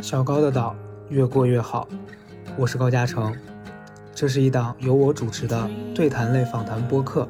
[0.00, 0.74] 小高的岛
[1.10, 1.86] 越过越好，
[2.56, 3.34] 我是高嘉诚，
[4.14, 7.28] 这是一档由我主持的对谈类访谈播客，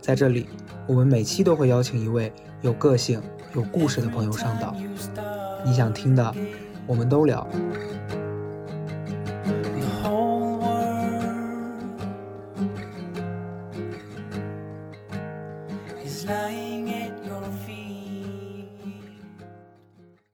[0.00, 0.46] 在这里，
[0.86, 3.20] 我们每期都会邀请一位有个性、
[3.54, 4.74] 有故事的朋友上岛，
[5.64, 6.34] 你想听的，
[6.86, 7.46] 我们都聊。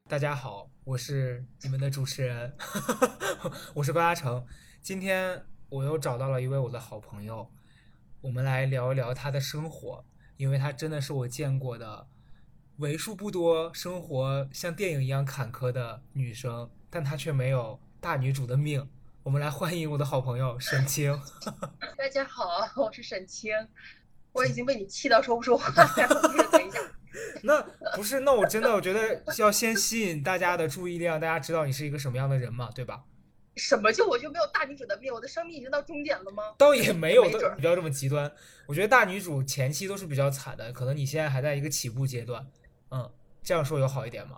[0.08, 1.42] 大家好，我是
[1.92, 2.56] 主持人，
[3.74, 4.42] 我是高嘉诚。
[4.80, 7.52] 今天我又找到了一位我的好朋友，
[8.22, 10.02] 我们来聊一聊她的生活，
[10.38, 12.08] 因为她真的是我见过的
[12.78, 18.88] 为数不多生活像电影一样坎坷的女生，但她却没有大女主的命。
[19.22, 21.20] 我们来欢迎我的好朋友沈清。
[21.98, 23.52] 大家好，我是沈清，
[24.32, 26.80] 我已经被你气到说不出话来了， 等一下。
[27.42, 27.60] 那
[27.94, 33.02] 不是，那我真的我觉得要先吸引大家的注意力，让大家知道你是一个什么样的人嘛，对吧？
[33.56, 35.12] 什么就我就没有大女主的命？
[35.12, 36.54] 我的生命已经到终点了吗？
[36.56, 38.32] 倒也没有，没不要这么极端。
[38.66, 42.46] 我觉得大女主前期都是比较惨的，可能你现在还在一个起步阶段。
[42.90, 44.36] 嗯，这样说有好一点吗？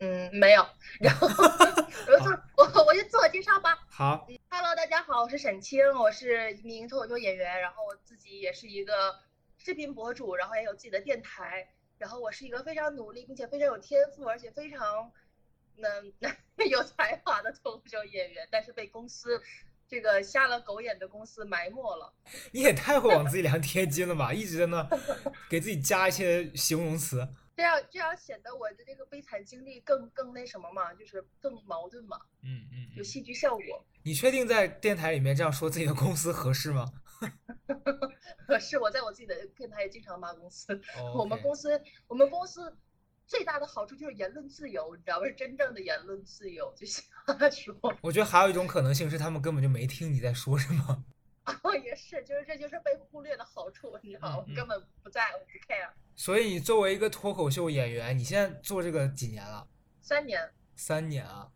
[0.00, 0.66] 嗯，没有。
[1.00, 1.26] 然后
[2.06, 3.78] 我就做我我就自我介绍吧。
[3.88, 9.14] 好，Hello，大家好，我是沈清，我是一名脱口秀演员，然后我自己也是一个
[9.58, 15.12] 视频博主，然后也有自己的电台，然后我是一个非常努力并且非常有天赋，而且非常
[15.76, 16.12] 嗯
[16.70, 19.40] 有才华的脱口秀演员，但是被公司
[19.88, 22.12] 这个瞎了狗眼的公司埋没了。
[22.52, 24.88] 你也太会往自己量贴金了吧，一直在那
[25.50, 27.26] 给自己加一些形容词。
[27.56, 32.96] 这样这样显得我的这个悲惨经历更更那什么嘛，就是更矛盾嘛，嗯嗯嗯。
[32.96, 33.84] 有戏剧效果。
[34.04, 36.86] 你确定在电台里面这样说自己的公司合适吗？
[38.46, 40.74] 可是我在我自己的电台也经常骂公司。
[40.96, 42.76] 哦 我们公司，我们公司
[43.26, 45.26] 最大的好处就是言论自由，你知道吗？
[45.26, 47.02] 是真正的言论自由，就瞎
[47.50, 47.74] 说。
[48.02, 51.04] 我觉得还有一种可能性是他们根本就没听你在说什么。
[51.62, 54.36] 哦，也是，就是这就是被忽略的好处，你知道吗？
[54.36, 55.90] 嗯嗯我根本不在乎，不 care。
[56.14, 59.66] 所以你作为一个脱口秀演员，你现在做这个几年了？
[60.02, 61.50] 三年，三年啊。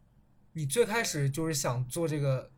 [0.54, 2.50] 你最开始就是想做这个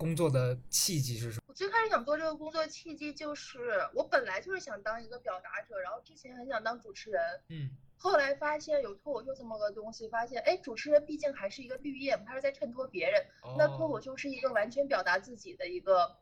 [0.00, 1.42] 工作的契机是什么？
[1.46, 13.22] 我最开始想做这个工作契机就是，我本来就是想当一个表达者，然后之前很想当主持人，嗯后来发现有脱口秀这么个东西，发现哎，主持人毕竟还是一个绿叶嘛，他是在衬托别人。
[13.58, 16.16] 那脱口哦，秀是一个完全表达自己的一个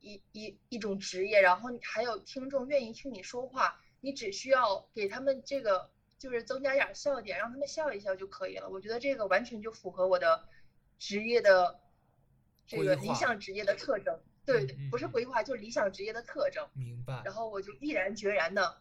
[0.00, 5.88] 一一一种职业，然后你还有听众愿意听你说话，你只需要给他们这个
[6.18, 8.68] 就是增加点儿笑点，让他们笑一笑就可以了。
[8.68, 10.44] 我觉得这个完全就符合我的
[10.98, 11.80] 职业的
[12.66, 14.18] 这个理想职业的特征。
[14.44, 16.64] 对不是规划，就是理想职业的特征。
[16.72, 17.20] 明白。
[17.24, 18.80] 然后我就毅然决然的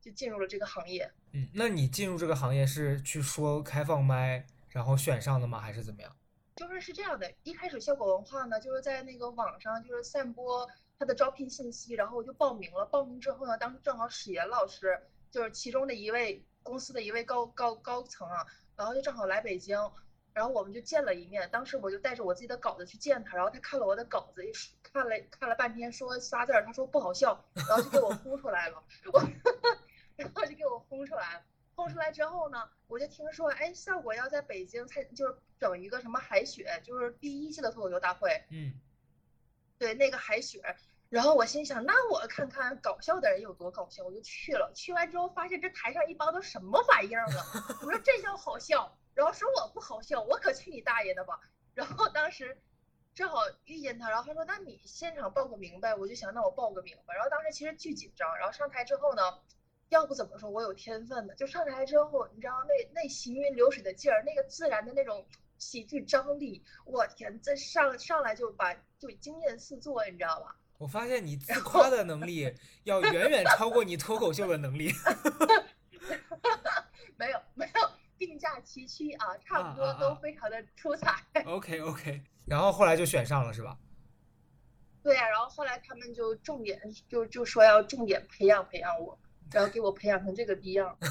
[0.00, 1.12] 就进入了这个行业。
[1.32, 5.60] 嗯，那你进入这个行业是去说开放麦，然后选上的吗？
[5.60, 6.16] 还是怎么样？
[6.56, 10.66] 就是是这样的，一开始效果文化呢，就是在那个网上就是散播
[10.98, 12.86] 他的招聘信息，然后我就报名了。
[12.86, 14.98] 报名之后呢，当时正好史岩老师
[15.30, 19.78] 就是其中的一位公司的一位高高高层啊，然后就正好来北京，
[20.34, 21.48] 然后我们就见了一面。
[21.50, 24.42] 当时我就带着我自己的稿子去见他，然后他看了我的稿子，
[24.82, 28.82] 看了看了半天，说仨字儿，他说不好笑，然后就给我轰出来了，
[29.12, 29.20] 我
[30.16, 31.42] 然后就给我轰出来了。
[31.74, 38.74] 轰出来之后呢，我就听说，哎，效果要在北京才就是整一个什么海选，就是第一届的脱口秀大会，嗯
[39.78, 40.62] 对那个海选。
[41.08, 44.72] 然后我心想，那我看看搞笑的人有多搞笑，我就去了。
[44.74, 47.44] 去完之后发现这台上一帮都什么玩意儿啊！
[47.82, 51.38] 我说这叫好笑，然后说我不好笑，我可去你大爷的吧！
[51.74, 52.56] 然后当时
[53.14, 57.14] 正好遇见他，然后他说：“那你现场报个名呗。”我就想，那我报个名吧。
[57.14, 59.22] 然后当时其实巨紧张，然后上台之后呢，
[59.90, 61.34] 要不怎么说我有天分呢？
[61.34, 65.26] 就上台之后，你知道那那行云流水的劲儿，那个自然的那种
[65.58, 70.56] 喜剧张力，我天，这上上来就把就惊艳四座，你知道吧？
[70.78, 72.52] 我发现你自夸的能力
[72.84, 74.90] 要远远超过你脱口秀的能力。
[77.16, 77.90] 没有没有
[78.26, 81.16] 并驾齐驱啊，差不多都非常的出彩。
[81.44, 83.76] OK OK，然后后来就选上了是吧？
[85.02, 89.18] 对呀、然后后来他们就重点就就说要重点培养培养我，
[89.52, 90.96] 然后给我培养成这个逼样。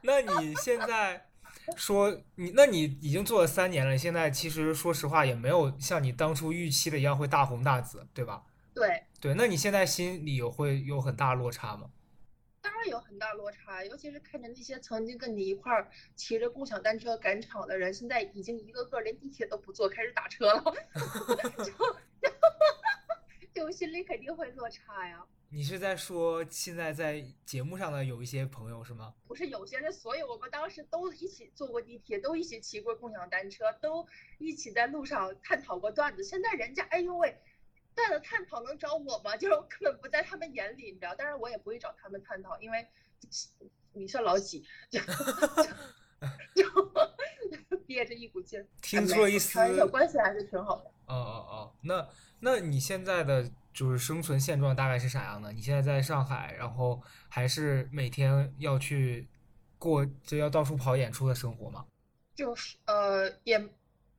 [0.00, 1.28] 那你现在
[1.76, 8.42] 说你，那你已经做了三年了，你现在其实说实话也没有像你当初预期的一样会大红大紫，对吧？
[8.72, 11.90] 对，对，那你现在心里有会有很大落差吗？
[12.66, 20.60] 当然有很大落差，尤其是看着那些曾经跟你一块儿骑着共享单车赶场的人，现在已经一个个连地铁都不坐，开始打车了，
[21.64, 21.72] 就
[23.54, 25.24] 对我心里肯定会落差呀。
[25.48, 29.14] 你是在说现在在节目上的有一些朋友是吗？
[29.28, 34.04] 不是有些人，所有我们当时都一起坐过地铁，都一起骑过共享单车，都
[34.38, 36.24] 一起在路上探讨过段子。
[36.24, 37.38] 现在人家，哎呦喂，
[37.96, 39.34] 段子探讨能找我吗？
[39.38, 41.14] 就是我根本不在他们眼里，你知道？
[41.18, 42.86] 但是我也不会找他们探讨，因为
[43.92, 45.00] 你是老几，就
[46.54, 48.66] 就憋着一股劲儿。
[48.80, 49.58] 听出了一丝
[49.88, 50.84] 关系还是挺好的。
[51.06, 52.08] 哦哦哦，那
[52.40, 53.50] 那你现在的？
[53.76, 55.52] 就是生存现状大概是啥样的？
[55.52, 56.98] 你现在在上海，然后
[57.28, 59.28] 还是每天要去
[59.78, 61.84] 过就要到处跑演出的生活吗？
[62.34, 63.58] 就是呃也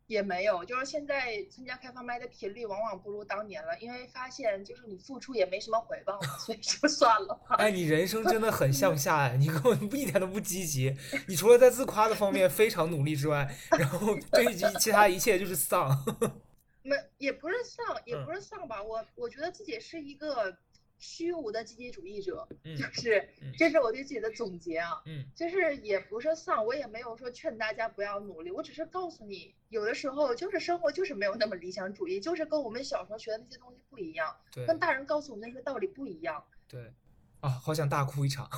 [0.08, 7.40] 也没有，就是现在参加开放麦的频率往往不如当年了，因为发现就是你付出也没什么回报，所以就算了。
[7.50, 10.96] 哎，你人生真的很向下哎，你根本一点都不积极，
[11.28, 15.90] 你除了在自夸的方面非常努力之外，然后对于其他一切就是丧。
[16.84, 18.82] 没，也不是丧，也不是丧吧。
[18.82, 20.58] 我我觉得自己是一个
[21.00, 22.48] 虚无的积极主义者，
[22.78, 25.02] 就是这是我对自己的总结啊。
[25.06, 34.36] 嗯，就是也不是丧，我也没有说劝大家不要努力，我只是告诉你，有的时候就是生活就是没有那么理想主义，就是跟我们小时候学的那些东西不一样，
[34.66, 36.44] 跟大人告诉我们那些道理不一样。
[36.68, 36.94] 对，
[37.42, 38.50] 啊，好想大哭一场。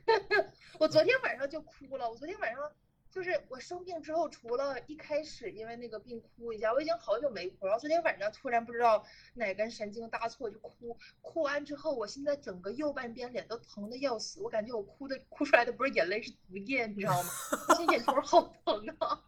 [0.78, 2.72] 我昨天晚上就哭了，我昨天晚上。
[3.18, 7.80] 就是我生病之后，除了一开始因为那个病哭一下，我已经好久没哭然后。
[7.80, 9.04] 昨天晚上突然不知道
[9.34, 17.28] 哪根神经搭错就哭，哭完之后，我现在整个右半边脸都疼的要死，我感觉我哭的哭出来的不是眼泪是毒液，你知道吗？
[17.76, 19.20] 这眼球好疼啊！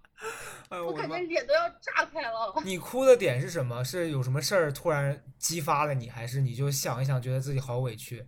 [0.86, 2.54] 我感觉脸都要炸开了。
[2.64, 3.82] 你哭的点是什么？
[3.84, 8.24] 是有什么事儿突然激发了你，还是你就想一想觉得自己好委屈？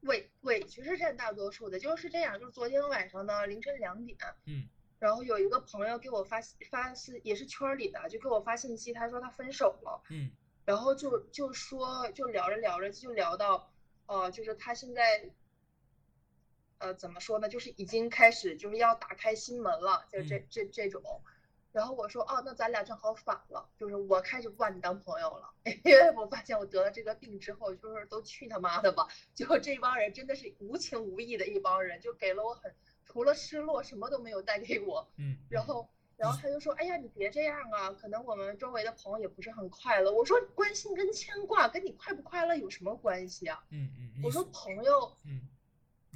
[0.00, 2.36] 委委屈是占大多数的，就是这样。
[2.40, 4.66] 就是昨天晚上呢，凌晨两点，嗯。
[4.98, 6.40] 然后有一个朋友给我发
[6.70, 10.30] 发信也是圈里的，就给我发信息，他说他分手了，嗯，
[10.64, 13.70] 然后就就说就聊着聊着就聊到，
[14.06, 15.30] 呃，就是他现在，
[16.78, 21.22] 呃，怎么说呢，就是已经开始就是要打开心门了，就这这这种，
[21.70, 25.54] 然后我说哦，那咱俩正好反了，就是我开始不把你当朋友了，
[25.84, 29.06] 因为我发现我得了这个病之后，就是都去他妈的吧，
[29.36, 32.74] 就这帮人真的是无情无义的一帮人，就给了我很。
[33.08, 35.08] 除了失落，什么都没有带给我。
[35.16, 44.20] 嗯，然后，然后他就说：“哎呀，你别这样啊，可能我们周围的朋友也不是很快乐。”我说：“关心跟牵挂跟你快不快乐有什么关系啊？”嗯嗯。
[44.22, 45.48] 我说：“朋友，嗯，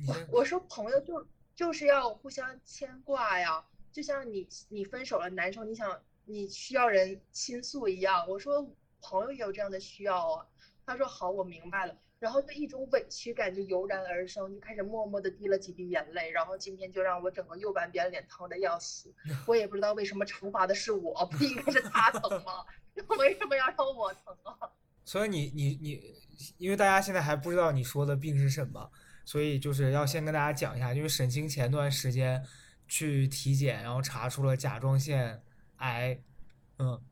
[0.06, 8.28] 我我说朋友就就是要互相牵挂呀，就像你你分手了，难受，你想你需要人倾诉一样。
[8.28, 8.68] 我说
[9.00, 10.46] 朋友也有这样的需要啊。
[10.86, 16.30] 他说好，我明白了。”然后就一种委屈感就油然而生，就开始默默的滴了几滴眼泪。
[16.30, 19.12] 然后今天就让我整个右半边脸疼的要死，
[19.44, 22.64] 我也不知道为什么惩罚的是我，不应该是他疼吗？
[23.18, 24.70] 为什么要让我疼啊？
[25.04, 26.14] 所以你你你，
[26.58, 28.88] 因为大家现在还不知道你说的病是什么，
[29.24, 32.40] 所以就是要先跟大家讲一下，就是沈清前段时间
[32.86, 35.42] 去体检，然后查出了甲状腺
[35.78, 36.22] 癌，
[36.78, 37.02] 嗯。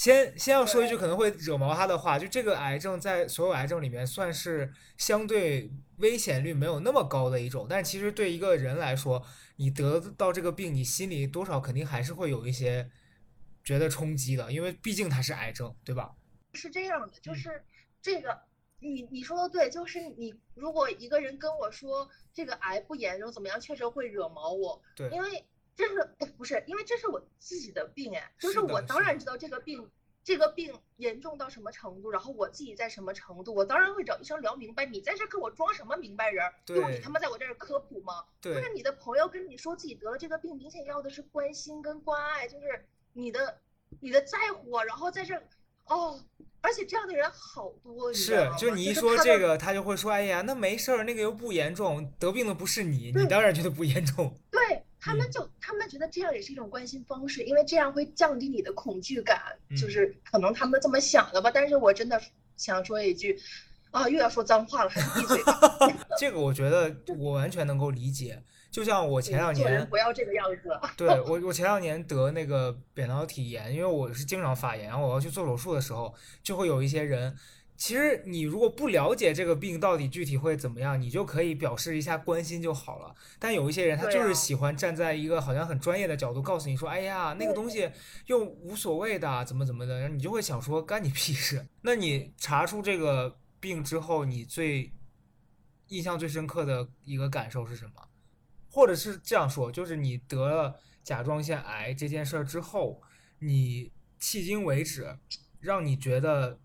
[0.00, 9.22] 先先要说一句可能会惹毛他的话，就这个癌症在所有癌症里面算是相对危险率没有那么高的一种，但其实对一个人来说，
[9.56, 12.90] 你得到这个病，你心里多少肯定还是会有一些
[13.62, 16.12] 觉得冲击的，因为毕竟它是癌症，对吧？
[16.54, 17.62] 是这样的，就是
[18.00, 18.40] 这个，
[18.78, 25.44] 你你说的对，就是你如果一个人跟我说这个癌不严重怎么样，确实会惹毛我，对，因为。
[25.76, 28.32] 这是不是因为这是我自己的病哎？
[28.38, 29.90] 就是我当然知道这个病，
[30.22, 34.84] 这个病严重到什么程度，然后我自己在什么程度，我当然会找医生聊明白。
[34.84, 36.44] 你在这跟我装什么明白人？
[36.68, 38.24] 用你他妈在我这儿科普吗？
[38.40, 38.54] 对。
[38.54, 43.58] 或者你的朋友跟你说自己得了这个病，明显要的是关心跟关爱，就是你的
[44.00, 45.42] 你的在乎，然后在这儿
[45.86, 46.20] 哦，
[46.60, 48.12] 而且这样的人好多。
[48.12, 54.84] 是，就你一说这个，他就会说：“哎呀，那没事儿，那个又不严重，得病的不是你，你当然觉得不严重。”对。
[55.00, 59.40] 他们就他们觉得这样也是一种关心方式，因为这样会降低你的恐惧感，
[59.70, 61.50] 就是可能他们这么想的吧。
[61.50, 62.20] 但是我真的
[62.56, 63.40] 想说一句，
[63.90, 65.40] 啊，又要说脏话了，还是闭嘴。
[66.20, 68.42] 这个我觉得 我完全能够理解。
[68.70, 70.78] 就像我前两年不要这个样子。
[70.96, 77.36] 对 我，我前两年得那个扁桃体炎，因为我是经常发炎，然后我要去做手术的时候，就会有一些人。
[77.80, 83.14] 其实你如果不了解这个病到底具体会怎么样，你就可以表示一下关心就好了。
[83.38, 87.90] 但有一些人他就是喜欢站在一个好像很专业的角度告诉你说：“哎呀，那个东西
[88.26, 94.92] 又无所谓的，怎么怎么的。”然后你就会想说：“干你屁事！”那你查出这个病之后，你最
[95.88, 97.92] 印象最深刻的一个感受是什么？
[98.70, 103.00] 或者是这样说，就是你得了甲状腺癌这件事儿之后，
[103.38, 105.16] 你迄今为止
[105.60, 106.60] 让你觉得。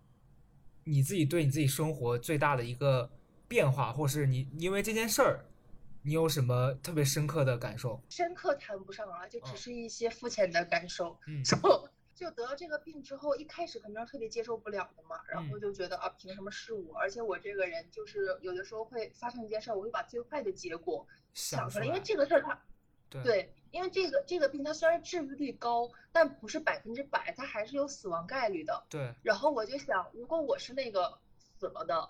[0.87, 3.09] 你自己对你自己生活最大的一个
[3.47, 5.43] 变化，或是你因为这件事儿，
[6.03, 7.99] 你有什么特别深刻的感受？
[8.09, 11.17] 深刻谈不上啊，就只嗯是一些肤浅的感受。
[11.27, 16.95] 嗯 就就得了这个病之后，一开始肯定是特别接受不了的嘛，然后嗯就觉得啊，凭什么是我？
[16.95, 22.61] 而且我这个人就是有的时候会发生一件事儿，我会把最坏的结果想出来，因为这个事儿它
[23.09, 28.85] 对对，因为这个这个病它虽然治愈率高，但不是百分之百，它还是有死亡概率的。
[28.89, 31.19] 对，然后我就想，如果我是那个
[31.59, 32.09] 死了的，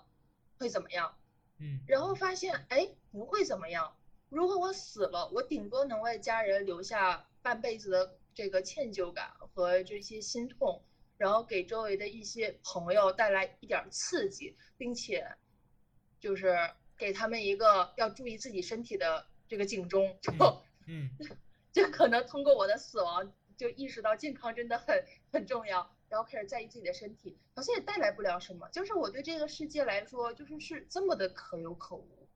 [0.58, 1.16] 会怎么样？
[1.58, 3.96] 嗯，然后发现，哎，不会怎么样。
[4.28, 10.82] 如果我死了，我顶多能为家人留下半辈子的这个歉疚感和这些心痛，
[11.16, 15.24] 然后给周围的一些朋友带来一点儿刺激，并且
[16.18, 16.56] 就是
[16.98, 20.18] 给他们一个要注意自己身体的这个警钟。
[20.20, 20.32] 就
[20.86, 21.10] 嗯
[21.72, 28.68] 就可能通过我的死亡，就意识到健康真的很很重要，然后开始在意自己的身体，好像也带来不了什么。
[28.70, 32.26] 就是我对这个世界来说，就是是这么的可有可无。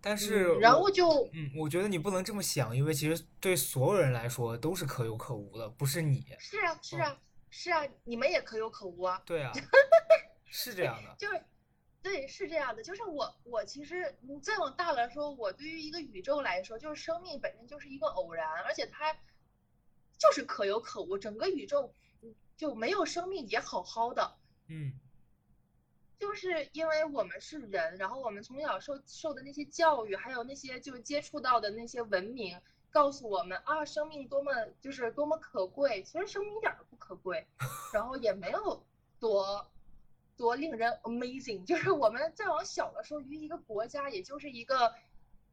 [0.00, 6.24] 但是嗯，然后就嗯，我觉得你不能这么想，因为其实对所有人来说都是可有可无的，不是你。
[6.38, 9.20] 是啊是嗯啊是啊，你们也可有可无啊。
[9.24, 9.52] 对啊，
[10.46, 11.14] 是这样的。
[11.18, 11.42] 就是，
[12.06, 12.84] 对，是这样的。
[12.84, 19.12] 就是我，我其实你再往大了说，我对于一个宇宙来说，就是生命本身就是一个偶然，而且它
[20.16, 21.18] 就是可有可无。
[21.18, 24.36] 整个宇宙嗯就没有生命也好好的，
[24.68, 24.92] 嗯
[26.16, 32.56] 就是因为我们是人，然后我们从小受受的那些教育，还有那些就是接触到的那些文明，
[32.88, 36.04] 告诉我们啊，生命多么就是多么可贵。
[36.04, 37.44] 其实生命一点儿都不可贵，
[37.92, 38.80] 然后也没有
[39.18, 39.68] 多
[40.36, 41.64] 多令人 amazing。
[41.64, 44.92] 就是我们再往小的说，于一个国家，也就是一个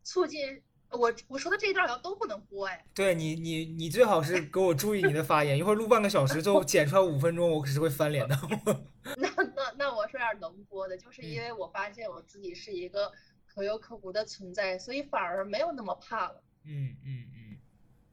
[0.03, 2.85] 促进我我说的这一段好像都不能播哎。
[2.93, 8.37] 对你，你你最好是给我注意你的发言，一会儿录半个小时，最后 剪出来五分钟，我可是会翻脸的。
[9.17, 13.11] 那那那我说点能播的，就是因嗯为我发现我自己是一个
[13.45, 16.43] 可有可无的存在，所以反而没有那么怕了。
[16.65, 17.57] 嗯嗯嗯，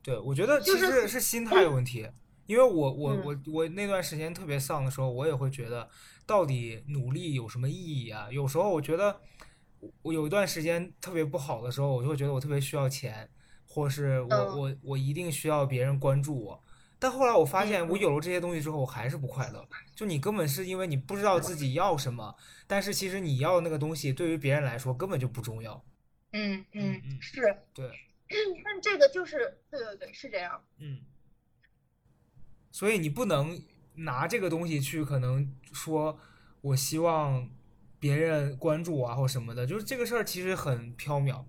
[0.02, 2.08] 对，我觉得其实是心态问题，
[2.46, 5.88] 因为我我嗯我我那段时间特别丧的时候，我也会觉得
[6.30, 8.28] 到底努力有什么意义啊？
[8.30, 9.20] 有时候我觉得
[9.80, 13.28] 我我有一段时间特别不好的时候，我就会觉得我特别需要钱，
[13.66, 16.62] 或是我嗯我我一定需要别人关注我。
[17.00, 19.68] 但后来我发现，嗯我有了这些东西之后，我还是不快乐。
[19.96, 22.32] 就你根本是因为你不知道自己要什么，
[22.68, 25.84] 但是其实你要的那个东西对于别人来说根本就不重要。
[26.30, 27.40] 嗯嗯嗯是，
[27.74, 27.90] 对，
[28.64, 30.62] 但这个就是对对对，是这样。
[30.78, 31.00] 嗯，
[32.70, 33.60] 所以你不能
[33.94, 36.18] 拿这个东西去可能说，
[36.60, 37.50] 我希望
[37.98, 41.44] 别人关注我啊或什么的，就是这个事儿其实很缥缈。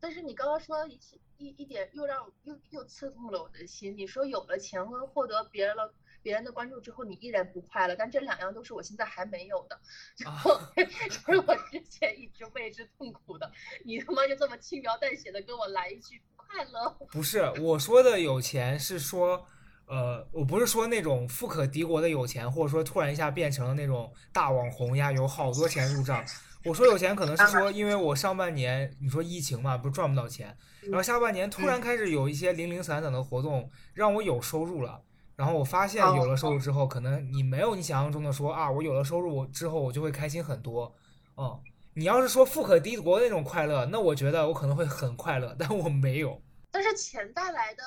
[0.00, 3.96] 但是你刚刚说一些一一点，又让又又刺痛了我的心。
[3.96, 5.92] 你说有了钱和获得别人了
[6.22, 9.80] 别人的关注之后，你依然不快乐，但这两样都是我现在还没有的，
[10.18, 13.50] 然啊后是我之前一直为之痛苦的。
[13.84, 19.46] 你他妈就这么轻描淡写的跟我来一句不快乐，不是我说的有钱，是说，
[19.88, 26.22] 呃，我不是说那种富可敌国的有钱，或者说突然一下变成了那种大网红呀，有好多钱入账。
[26.64, 35.00] 我说有钱可能是说，因为我上半年你说疫情嘛，不是赚不到钱，然后下半年突然开始有一些零零散散的活动，让我有收入了。
[35.36, 40.92] 然后我发现有了收入之后，可能你没有你想象中的说啊，我有了收入之后我就会开心很多。
[41.36, 41.58] 嗯，
[41.94, 46.42] 你要是说富可敌国那种快乐，那我觉得我可能会很快乐，但我没有。
[46.72, 47.82] 但是钱带来的，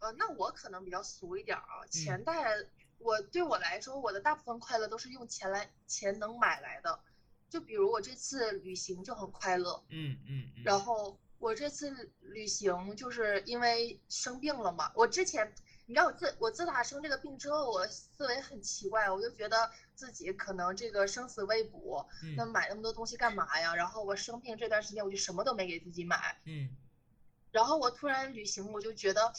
[0.00, 2.66] 呃，那我可能比较俗一点儿啊，钱带来，
[2.98, 7.00] 我对我来说，我的大部分快乐都是用钱来钱能买来的。
[7.48, 10.62] 就比如我这次旅行就很快乐，嗯嗯嗯。
[10.64, 11.90] 然后我这次
[12.20, 14.90] 旅行就是因为生病了嘛。
[14.94, 15.52] 我之前，
[15.86, 23.74] 你知道我自我自打生这个病之后，我思维很奇怪，我就觉得自己可能这个生死未卜，嗯那买那么多东西干嘛呀？
[23.74, 26.40] 然后我生病这段时间，我就什么都没给自己买。
[26.46, 26.70] 嗯
[27.50, 29.32] 然后我突然旅行，我就觉得，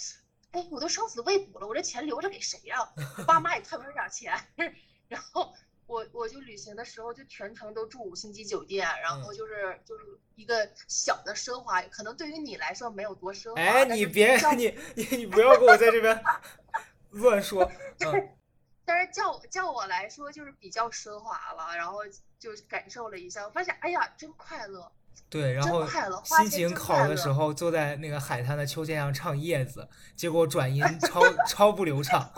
[0.51, 2.77] 哎，我都生死未卜了，我这钱留着给谁呀、
[3.17, 4.37] 我爸妈也看不上这点钱。
[5.07, 5.53] 然后
[5.87, 10.03] 我我就旅行的时候就全程都住五星级酒店，然后嗯就是就是
[10.35, 13.61] 一个小的奢华，可能对于你来说没有多奢华。
[13.61, 16.23] 哎，你别你你你不要跟我在这边
[17.11, 17.63] 乱说。
[17.99, 18.29] 嗯
[18.83, 21.99] 但是叫叫我来说就是比较奢华了，然后
[22.39, 24.91] 就感受了一下，我发现哎呀真快乐。
[25.29, 25.87] 对，然后
[26.23, 32.33] 心情好的时候坐在那个海滩的秋千上唱叶子，结果转音超超不流畅。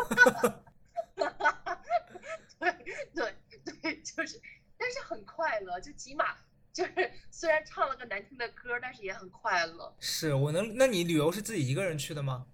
[2.60, 2.72] 对
[3.15, 3.36] 对
[3.82, 4.39] 对，就是，
[4.77, 6.36] 但是很快乐，就起码
[6.72, 9.96] 就是虽然唱了个难听的歌，但是也很快乐。
[10.00, 12.46] 是我能，那你旅游是自己一个人去的吗？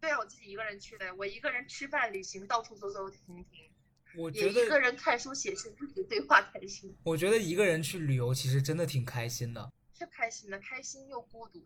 [0.00, 3.70] 对啊，我自己一个人去的，我一个人吃饭、旅行，到处走走停停。
[4.16, 9.72] 我觉得也一个人看书写信，自己对话开心，我觉得一个人去旅游其实真的挺开心的。
[9.98, 11.64] 是开心的，开心又孤独。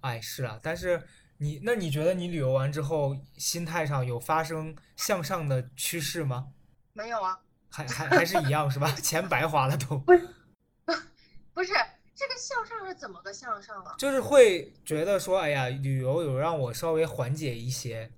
[0.00, 1.02] 哎，是啊，但是
[1.38, 6.48] 你那你觉得你旅游完之后，心态上有发生向上的趋势吗？
[6.92, 7.38] 没有啊，
[7.70, 8.90] 还还还是一样是吧？
[9.00, 11.72] 钱白花了都，不是
[12.14, 13.94] 这个向上是怎么个向上啊？
[13.98, 18.12] 就是会觉得说，哎呀，旅游有让我稍微缓解一些，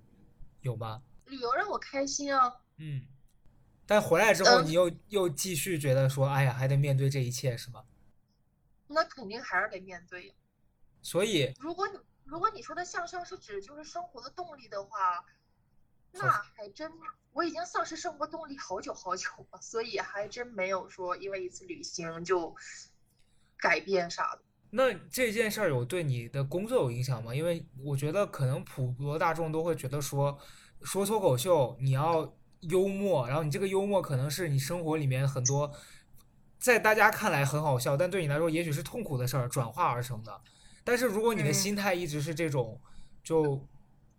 [0.61, 1.01] 有吗？
[1.27, 3.03] 旅游让我开心啊，嗯，
[3.87, 7.85] 但回来之后嗯你又又继续觉得说，哎呀，还得面对这一切是吗？
[8.87, 10.35] 那肯定还是得面对呀。
[11.03, 15.25] 所以如果你如果你说的向上是指就是生活的动力的话，
[16.13, 16.91] 那还真
[17.33, 22.55] 我已经丧失生活动力好久好久了，所以还真没有说因为一次旅行就
[23.59, 24.43] 改变啥的。
[24.71, 27.35] 那这件事儿有对你的工作有影响吗？
[27.35, 30.39] 因为我觉得可能普罗大众都会觉得说，
[30.83, 32.35] 说脱口秀你要
[32.69, 35.73] 幽默，然后你这个幽默可能是你生活里面很多
[36.59, 40.41] 在大家看来很好笑，但对你来说也许是痛苦的事儿转化而成的。
[40.83, 42.81] 但是如果你的嗯心态一直是这种，
[43.23, 43.67] 就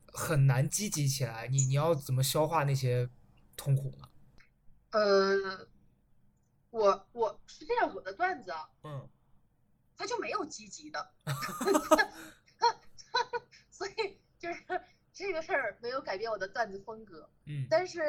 [0.08, 1.48] 很难积极起来。
[1.48, 3.10] 你你要怎么消化那些
[3.56, 4.10] 痛苦呢？
[4.92, 5.68] 呃，
[6.72, 9.08] 我我是这样，我的段子啊，嗯
[9.98, 11.12] 它就没有积极的，
[13.72, 14.64] 所以就是
[15.16, 17.28] 这个事儿没有改变我的段子风格。
[17.46, 18.02] 嗯但是，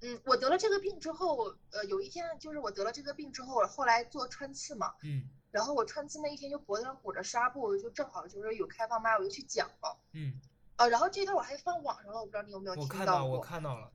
[0.00, 9.96] 嗯，我得了这个病之后，呃，有一天就是我得了这个病之后，后来做穿刺嘛，嗯然后我穿刺那一天就脖子上裹着纱布，就正好就是有开放麦，我就去讲了。
[10.12, 10.40] 嗯，
[10.76, 13.40] 呃，然后这段我还放网上了，我不知道你有没有听我看到我。
[13.40, 13.92] 看到了，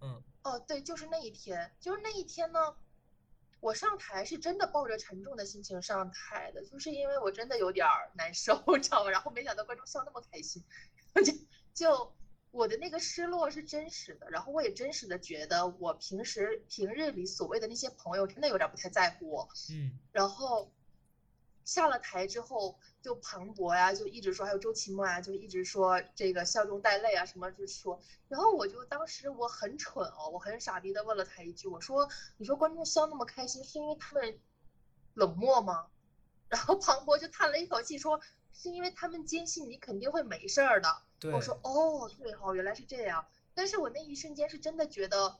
[0.00, 2.76] 嗯哦，对，就是那一天，就是那一天呢，
[3.60, 9.10] 我上台是真的抱着沉重的心情上台的，就是因为我真的有点儿难受，你知道吗？
[9.10, 10.62] 然后没想到观众笑那么开心，
[11.24, 11.32] 就
[11.80, 12.12] 就
[12.50, 20.70] 我的那个失落是真实的，然后我也真实的觉得我平时平日里所谓的那些朋友真的有点儿不太在乎我，嗯然后
[21.64, 27.98] 下了台之后，就庞博呀，就一直说，还有周奇墨呀，就一直说这个笑中带泪啊，什么就说。
[28.28, 34.38] 然后我就当时我很蠢哦，我很傻逼的问了他一句，我说：“你说观众笑那么开心，是因为他们
[35.14, 35.86] 冷漠吗？”
[36.50, 38.20] 然后庞博就叹了一口气说
[38.52, 45.36] ：“是因为他们坚信你肯定会没事儿的。”对我说：“哦，对哦，原来是这样。”但是我那一瞬间是真的觉得。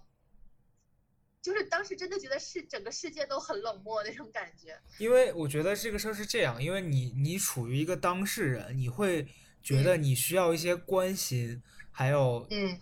[1.42, 9.26] 就是当时真的觉得是整个世界都很冷漠那种感觉，因为我觉得这个事儿是这样，因为你你处于一个当事人，你会
[9.62, 12.78] 觉得你需要一些关心，还有嗯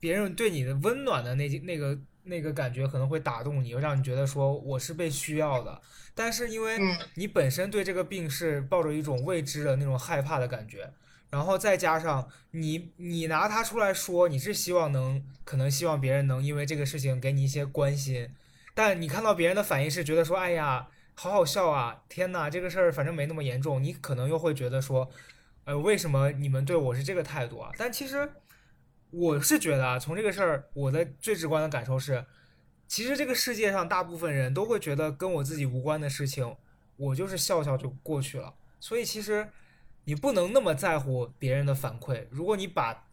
[0.00, 5.80] 别人对你的温暖的那那个那个感觉可能会打动你，让你觉得说我是被需要的。
[6.12, 10.92] 但是因为嗯你本身对这个病是抱着一种未知的那种害怕的感觉，
[11.32, 18.28] 然后再加上你你拿它出来说，你是希望能可能希望别人能因为这个事情给你一些关心，
[18.74, 25.10] 但你看到别人的反应是觉得说，哎呀，好好笑啊，天呐，这个事儿反正没那么严重，你可能又会觉得说，
[25.64, 27.70] 呃，为什么你们对我是这个态度啊？
[27.78, 28.30] 但其实
[29.10, 32.26] 我是觉得啊，从这个事儿，我的最直观的感受是，
[32.86, 36.54] 其实这个世界上大部分人都会觉得跟我自己无关的事情，
[36.98, 38.52] 我就是笑笑就过去了。
[38.78, 39.48] 所以其实
[40.04, 42.26] 你不能那么在乎别人的反馈。
[42.30, 43.08] 如果你把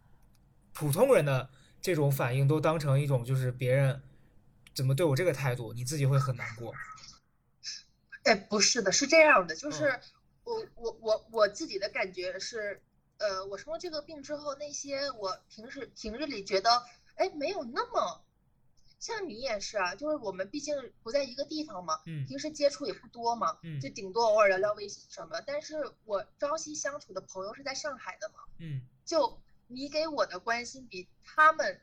[0.73, 1.49] 普通人的
[1.81, 4.01] 这种反应都当成一种就是别人
[4.73, 6.73] 怎么对我这个态度，你自己会很难过。
[8.23, 9.99] 哎，不是的，是这样的，就嗯是
[10.43, 12.81] 我我我我自己的感觉是，
[13.17, 16.83] 呃，我生了这个病之后，那些我平时平日里觉得，
[17.15, 18.21] 哎，没有那么，
[18.99, 25.41] 像你也是啊，就是我们毕竟不在一个地方嘛，嗯平时接触也不多嘛，嗯就顶多偶尔聊聊微信什么。
[25.41, 31.81] 但是我朝夕相处的朋友是在上海的嘛，嗯就你给我的关心比他们，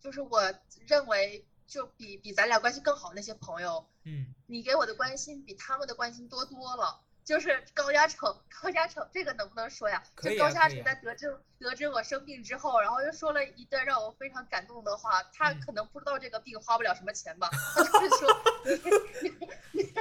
[0.00, 0.52] 就是我
[0.86, 7.00] 认为就比比咱俩关系更好的那些朋友，嗯你给我的关心比他们的关心多多了。
[7.24, 10.02] 就是高嘉诚， 高嘉诚，这个能不能说呀？
[10.14, 15.22] 可以就高嘉诚在得知得知我生病之后，然后又说了一段让我非常感动的话。
[15.32, 17.48] 他嗯可能不知道这个病花不了什么钱吧？
[17.74, 18.42] 他就是说，
[19.22, 19.92] 你你你，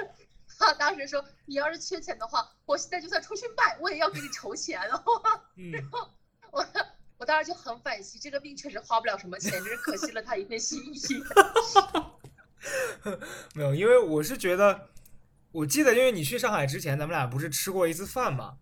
[0.58, 4.80] 他当时说，你要是缺钱的话，我现在就算出去卖，我也要给你筹钱。
[4.88, 5.22] 然后
[5.56, 5.72] 嗯，
[6.52, 6.66] 我
[7.18, 11.00] 我当时就很惋惜，这个病确实花不了什么钱，只是可惜了他一片心意。
[13.54, 14.90] 没有，因为我是觉得，
[15.52, 18.58] 我记得，因为你去上海之前，咱们俩不是吃过一次饭嘛？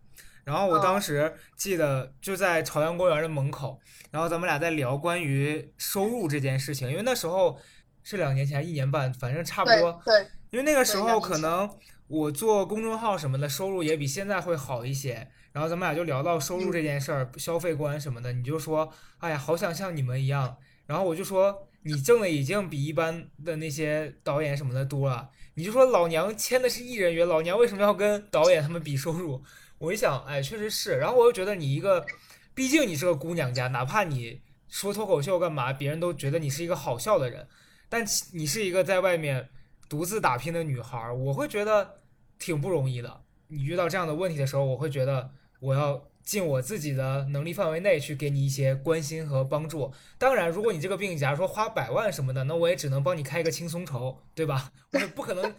[0.45, 3.77] 然后我当哦时记得就在朝阳公园的门口，
[4.11, 7.59] 然后咱们俩在聊关于收入这件事情，因为那时候
[8.01, 10.01] 是两年前，一年半，反正差不多。
[10.05, 11.69] 对，因为那个时候可能
[12.07, 25.29] 我做公众号什么的收入也比现在会好一些，然后咱们俩就聊到收入嗯这件事儿、消费观什么的，你就说，哎呀，好想像你们一样，然后我就说，你挣的已经比一般的那些导演什么的多了。
[25.57, 29.41] 你就说老娘签的是艺人约，老娘为什么要跟导演他们比收入？
[29.79, 30.95] 我一想，哎，确实是。
[30.97, 32.05] 然后我又觉得你一个，
[32.53, 34.39] 毕竟你是个姑娘家，哪怕你
[34.69, 37.47] 说脱口秀干嘛，别人都觉得你是一个好笑的人。
[37.89, 39.49] 但你是一个在外面
[39.89, 41.95] 独自打拼的女孩，我会觉得
[42.37, 43.21] 挺不容易的。
[43.47, 46.06] 你遇到这样的问题的时候，我会觉得我要。
[46.27, 49.93] 尽我自己的能力范围内去给你一些关心和帮助。
[50.17, 54.69] 当然，如果你这个病，假如说花百万什么的，那我也只能帮你开一个轻松筹，对吧？
[54.91, 55.55] 我不可能，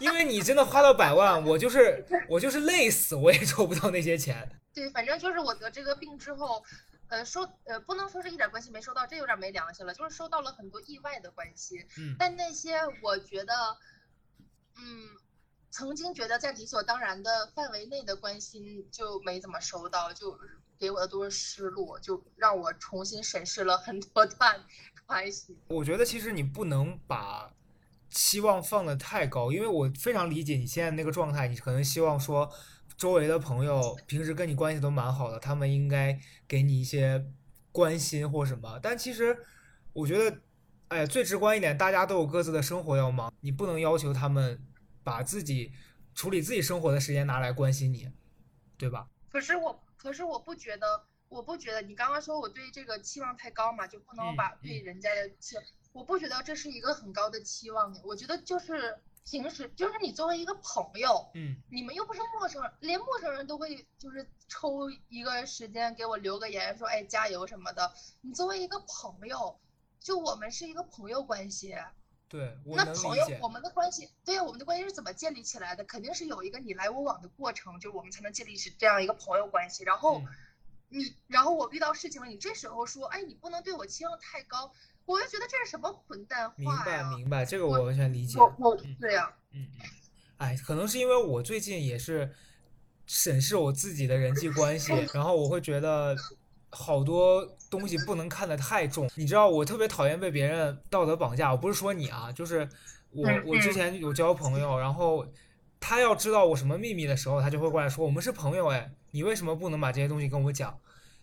[0.00, 4.50] 因为你真的花到百万，我就是我就是累死，我也筹不到那些钱。
[4.74, 6.64] 对，反正就是我得这个病之后，
[7.06, 11.78] 呃，收呃不能说是一点关系没收到，这有点没良心了，就是收到了很多意外的关心。
[11.96, 12.16] 嗯。
[12.18, 13.54] 但那些我觉得，
[14.78, 15.27] 嗯。
[15.70, 20.36] 曾经觉得在理所当然的范围内的关心就没怎么收到，就
[20.78, 24.58] 给我的都是失落，就让我重新审视了很多段
[25.06, 25.56] 关系。
[25.68, 27.52] 我觉得其实你不能把
[28.10, 32.50] 期望放得太高，因为我非常理解你现在那个状态，你可能希望说
[32.96, 37.26] 周围的朋友平时跟你关系都蛮好的，他们应该给你一些
[37.70, 38.80] 关心或什么。
[38.82, 39.36] 但其实
[39.92, 40.38] 我觉得，
[40.88, 44.64] 哎，最直观一点，大家都有各自的生活要忙，你不能要求他们。
[45.08, 45.72] 把自己
[46.14, 48.10] 处理自己生活的时间拿来关心你，
[48.76, 49.08] 对吧？
[49.30, 55.56] 可是我，可是我不觉得，我不觉得你刚刚说我对这个期望太高嘛，就不能把对人家的期，
[55.92, 57.98] 我不觉得这是一个很高的期望。
[58.04, 67.90] 我觉得就是平时，就是你作为一个朋友，嗯，你们又不是陌生人，连陌生人都会就是抽一个时间给我留个言，说哎加油什么的。
[68.20, 69.58] 你作为一个朋友，
[70.00, 71.74] 就我们是一个朋友关系。
[72.28, 75.82] 对，那朋友，我们的关系，对呀，我们的关系是怎么建立起来的？
[75.84, 79.82] 肯定是有一个你来我往的过程，就是我们才能建立起这样一个朋友关系。
[79.84, 80.22] 然后
[80.90, 84.70] 你，然后我遇到事情了，你这时候说，哎，你不能对我期望太高，
[85.06, 88.38] 我就觉得这是什么混蛋话明白，明白，这个我完全理解。
[88.38, 89.66] 我我对呀，嗯，
[90.36, 92.34] 哎，可能是因为我最近也是
[93.06, 96.14] 审视我自己的人际关系， 然后我会觉得。
[96.70, 101.50] 好多东西不能看得太重，你知道我特别讨厌被别人道德绑架。
[101.50, 102.68] 我不是说你啊，就是
[103.10, 105.26] 我，我之前有交朋友，然后
[105.78, 110.78] 他要知道我什么秘密的时候，他就会过来说我们是朋友，哎，你为什么不能把这些东西跟我讲？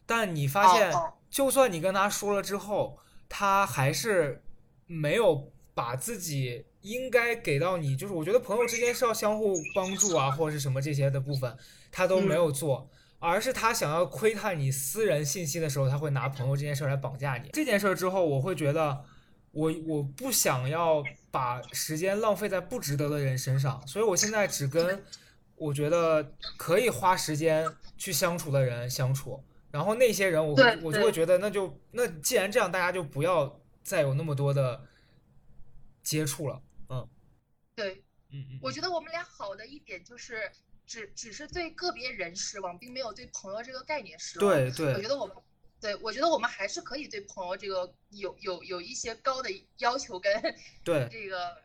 [0.06, 0.94] 但你发现，
[1.30, 4.44] 就算你跟他说了之后，他还是
[4.86, 11.58] 没有把自己应该给到你，就是我觉得朋友之间是要相互帮助啊，或者是什么这些的部分，
[11.92, 12.88] 他都没有做。
[13.20, 17.50] 而是他想要窥探你私人信息的时候，他会拿朋友这件事来绑架你。
[17.54, 19.04] 这件事之后，我会觉得，
[19.52, 25.04] 我我不想要把时间浪费在不值得的人身上，所以我现在只跟
[25.56, 29.44] 我觉得可以花时间去相处的人相处。
[29.72, 34.86] 然后那些人，我我就会觉得，那就那既然这样，大家就不要再有那么多的
[36.04, 36.62] 接触了。
[36.90, 37.10] 嗯，
[37.76, 40.52] 对，嗯嗯，我觉得我们俩好的一点就是。
[40.86, 44.54] 只只是对个别人失望，并没有对朋友这个概念失望。
[44.54, 45.36] 对对，我觉得我们，
[45.82, 50.32] 对我觉得我们还是可以对朋友这个有有有一些高的要求跟
[50.84, 51.58] 对 这个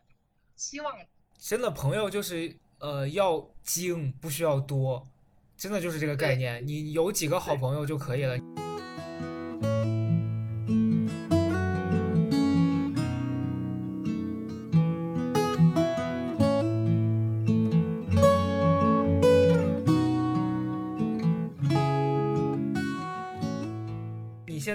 [0.56, 0.94] 期望。
[1.38, 5.08] 真的朋友就是呃要精，不需要多，
[5.56, 6.66] 真的就是这个概念。
[6.66, 8.38] 你有几个好朋友就可以了。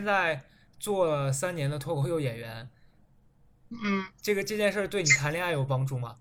[0.05, 0.43] 在
[0.79, 2.69] 做了三年的脱口秀演员，
[3.71, 6.19] 嗯，这个这件事对你谈恋爱有帮助吗？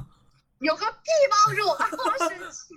[0.58, 1.68] 有个屁帮助！
[1.68, 2.74] 我好生气，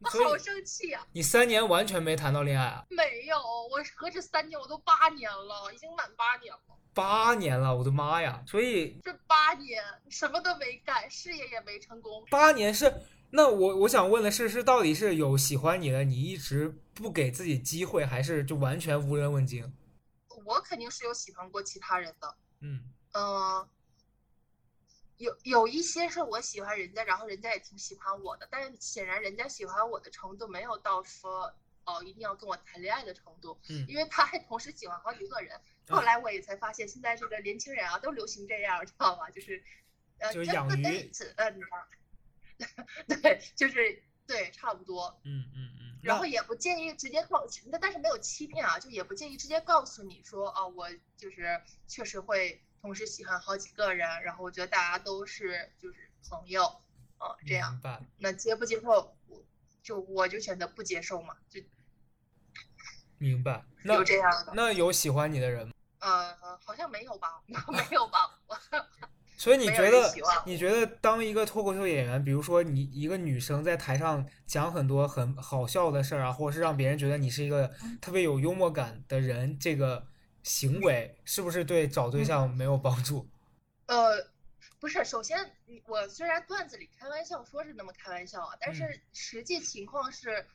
[0.00, 1.04] 我好生气啊！
[1.12, 2.84] 你三年完全没谈到恋爱啊？
[2.90, 6.60] 没有，我何止三年，我都八年了，已经满八年了。
[6.92, 8.42] 八年了，我的妈呀！
[8.46, 12.22] 所以这八年什么都没干，事业也没成功。
[12.30, 12.92] 八年是
[13.30, 16.78] 那我我想问的是，是到底是有喜欢你的，你一直。
[16.98, 19.70] 不给自己机会，还是就完全无人问津？
[20.46, 22.80] 我肯定是有喜欢过其他人的，嗯
[23.12, 23.68] 嗯，
[25.18, 31.52] 有有一些是我喜欢人家，然后人家也挺喜欢我的，但是显然人家喜欢我的程度没有到说
[31.84, 35.60] 哦一定要跟我谈恋爱的程度，嗯，因为他还同时喜欢好几个人。
[35.88, 39.30] 后来我也才发现，现在这个年轻人啊都流行这样，知道吗？
[39.30, 39.62] 就是
[40.18, 41.50] 呃，就是养鱼，呃，
[43.06, 45.75] 对，就是对，差不多，嗯嗯嗯。
[46.02, 56.64] 然后也不建议直接告，那但是没有欺骗啊，就也不建议直接告诉你说啊，我就是确实会同时喜欢好几个人，然后我觉得大家都是就是朋友，
[57.18, 57.80] 啊，这样。
[58.18, 59.44] 那接不接受，我
[59.82, 61.60] 就我就选择不接受嘛，就。
[63.18, 63.64] 明白。
[63.82, 64.52] 那有这样的。
[64.54, 65.72] 那有喜欢你的人吗？
[66.00, 67.42] 呃，好像没有吧？
[67.48, 68.38] 没有吧？
[68.46, 68.54] 我
[69.36, 70.14] 所以你觉得
[70.46, 77.98] 你觉得当一个脱口秀演员，比如说你一个女生在台上讲很多很好笑的事儿啊，或者是让别人觉得你是一个嗯。
[78.00, 80.06] 特别有幽默感的人，这个
[80.42, 82.24] 行为是不是对找对嗯。
[82.24, 83.28] 象没有帮助？
[83.86, 84.26] 呃，
[84.80, 85.38] 不是，首先
[85.86, 88.74] 我虽然段子里开玩笑说是那么开玩笑啊，但嗯。
[88.74, 90.46] 是实际情况是，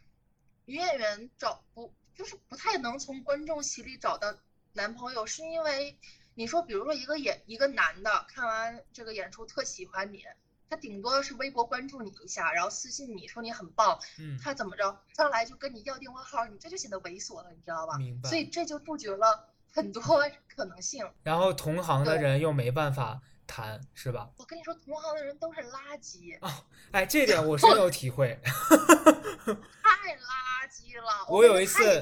[0.66, 4.34] 女演员找不就是不太能从观众席里找到
[4.74, 5.96] 男朋友，是因为
[6.42, 10.24] 你说，比如说一个演一个男的看完这个演出特喜欢你，
[10.68, 17.96] 他顶多是微博关注你一下，然后私信你说你很棒，嗯，他怎么着上来就跟你要电话号，你这就显得猥琐了，你知道吧？
[18.00, 20.02] 明白所以这就杜绝了很多
[20.56, 21.08] 可能性。
[21.22, 24.28] 然后同行的人又没办法谈，是吧？
[24.38, 26.40] 我跟你说，同行的人都是垃圾。
[26.42, 26.52] 哦
[26.90, 28.40] 哎，这点我深有体会。
[28.44, 31.28] 太垃圾了！
[31.30, 32.02] 我有一次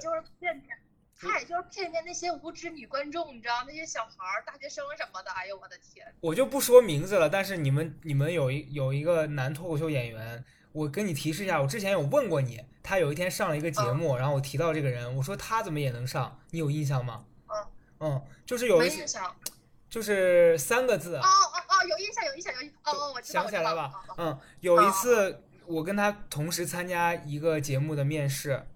[1.22, 5.32] 他也就是骗骗那些无知女观众，你知道那些小孩儿、大学生什么的。
[5.32, 6.08] 哎呦我的天！
[6.22, 17.26] 我就不说名字了，但是你们你们有一有一个男脱口秀演员，我跟你提示一下，我之前有问过你，他有一天上了一个节目，然后我提到这个人，我说他怎么也能上，你有印象吗？
[17.50, 17.68] 嗯
[18.00, 19.36] 嗯，就是有一次没印象。
[19.90, 23.92] 就是三个字哦，哦哦，有印象，有印象，有印哦哦，我想起来了？
[24.18, 28.68] 嗯，有一哦次我跟他同时参加一个节目的面试，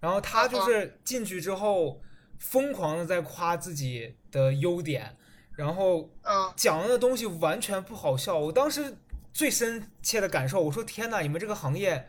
[0.00, 2.00] 然后他就哦是进去之后
[2.38, 5.16] 疯狂的在夸自己的优点，
[5.52, 8.38] 然后嗯讲的东西完全不好笑。
[8.38, 8.96] 我当时
[9.32, 12.06] 最深切的感受，我说天呐，你们这个行业，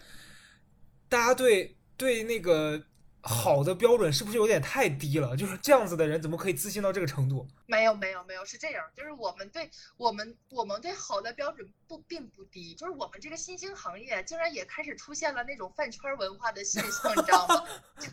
[1.07, 2.83] 大家对对那个
[3.21, 5.35] 好的标准是不是有点太低了？
[5.35, 7.45] 就是这样子的人怎么可以自信到这个程度？
[7.65, 17.65] 没有没有没有，是这样，就是我们对我们我们对好的标准不并不低，就是我们这个新兴行业竟然也开始出现了那种饭圈文化的现象，你知道吗？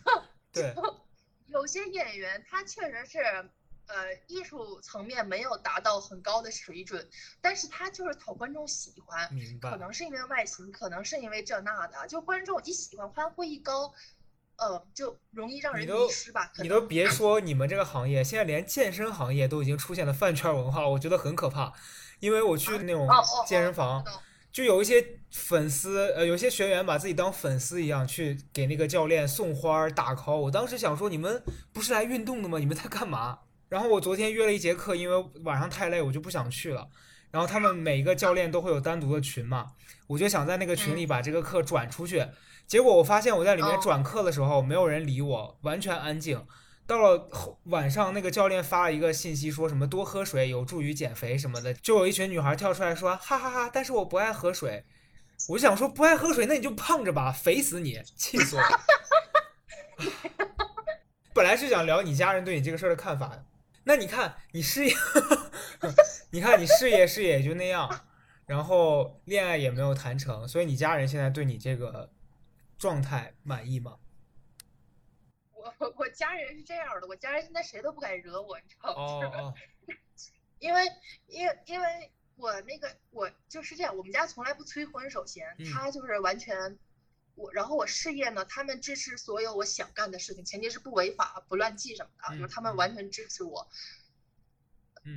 [0.53, 0.75] 对，
[1.47, 3.19] 有些演员他确实是，
[3.87, 7.09] 呃，艺术层面没有达到很高的水准，
[7.41, 9.31] 但是他就是讨观众喜欢。
[9.61, 13.95] 可能是因为外形，可能是因为这那的，就观众一喜欢，欢呼一高，
[14.59, 16.51] 呃，就容易让人迷失吧。
[16.55, 21.73] 可你都别说你们这个行业，现在连健身行业都已经出现了饭圈文化了，我觉得很可怕。
[22.21, 23.07] 因为我去那种
[23.47, 24.03] 健身房，
[24.51, 30.37] 就有一些粉丝，呃，有些学员把自己当粉丝一样去给那个教练送花儿、打 call。
[30.37, 31.43] 我当时想说，你们
[31.75, 32.59] 不是来运动的吗？
[32.59, 33.41] 你们在干嘛？
[33.69, 36.89] 然后我昨天约了一节课，因为晚上太累，我就不想去了。
[37.31, 39.73] 然后他们每个教练都会有单独的群嘛，
[40.07, 42.25] 我就想在那个群里把这个课转出去。
[42.67, 46.47] 结果我发现我在里面哦转课的时候，没有人理我，完全安静。
[46.87, 53.71] 到了后晚上，那个教练发了一个信息，说什么多喝水有助于减肥什么的，就有一群女孩跳出来说，哈哈哈！
[53.73, 54.85] 但是我不爱喝水。
[55.49, 58.81] 我就想说，不爱喝水，那你就胖着吧，肥死你，气死我了。
[61.35, 63.45] 本来是想聊你家人对你这个事儿的看法的，
[63.85, 64.95] 那 你看你事业，
[66.31, 68.07] 你看你事业事业也就那样，
[68.47, 72.11] 然后恋爱也没有谈成，所以你家人现在对你这个
[72.79, 73.99] 状态满意吗？
[75.79, 78.95] 我我家人是这样的，我家人现在谁都不敢惹我，你知道吗？
[78.97, 79.55] 哦哦，
[80.61, 80.87] 因为
[81.27, 86.79] 因为因为我那个我就是这样，我们家从来不催婚，首先嗯他就是完全
[87.35, 93.69] 我，然后我事业呢，他们支持所有我想干的事情，前提是不违法、不乱纪什么的，就是他们嗯完全支持我。
[93.71, 93.77] 嗯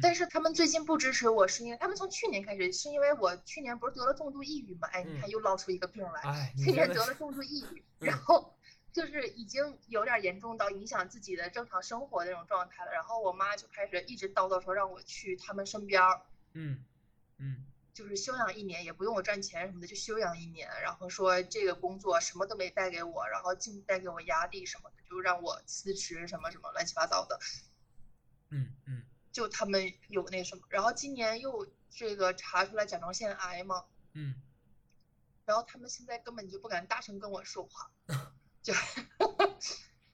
[0.02, 4.88] 但是他们最近不支持我，是因为他们从去年开始，是因为我去年不是得了重度抑郁嘛？
[4.90, 8.56] 哎，你嗯看又唠出一个病来，哎，去年得了重度抑郁，嗯然后
[8.92, 12.92] 就是已经有点严重到影响自己的正常生活的那种状态了。
[12.92, 16.22] 然后我妈就开始一直叨叨说让我去他们身边儿，
[16.54, 16.84] 嗯
[17.38, 20.70] 嗯就是休养一年，也不用我赚钱什么的，就休养一年。
[20.82, 27.40] 然后说这个工作什么都没带给我，然后净带给我压力什么的，就让我辞职什么什么乱七八糟的。
[28.50, 29.04] 嗯嗯
[29.40, 34.36] 就他们有那什么，然后今年又这个查出来甲状腺癌嘛，嗯，
[35.46, 37.90] 然后他们现在根本就不敢大声跟我说话，
[38.62, 38.74] 就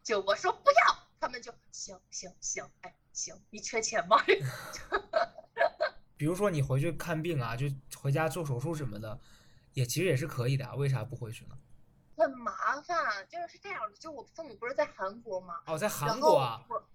[0.03, 4.15] 就我说不要，他们就行行行，哎行，你缺钱吗？
[6.15, 7.65] 比如说你回去看病啊，就
[7.99, 9.19] 回家做手术什么的，
[9.73, 11.57] 也其实也是可以的啊，为啥不回去呢？
[12.15, 13.97] 很麻烦，就是这样的。
[13.97, 15.55] 就我父母不是在韩国吗？
[15.65, 16.87] 哦，在韩国啊，我，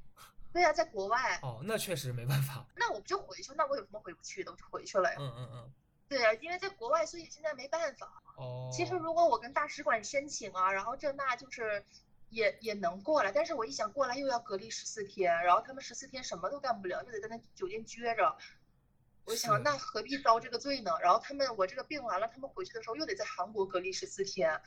[0.52, 2.66] 对呀、在国外，哦，那确实没办法。
[2.74, 3.52] 那我不就回去？
[3.56, 4.50] 那我有什么回不去的？
[4.50, 5.16] 我就回去了呀。
[5.20, 5.72] 嗯嗯嗯，
[6.08, 8.20] 对呀、因为在国外，所以现在没办法。
[8.36, 11.84] 哦，其实如果我跟大使馆申请啊，然后这那就是
[12.30, 18.36] 也也能过来，但是我一想过来又要隔离十四天，然后他们十四天什么都干不了，就得在那酒店撅着。
[19.26, 20.90] 我想那何必遭这个罪呢？
[21.00, 24.60] 然后他们我这个病完了，他们回去的时候又得在韩国隔离十四天，